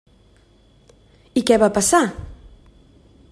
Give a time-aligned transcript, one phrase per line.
[1.41, 2.03] I què va passar?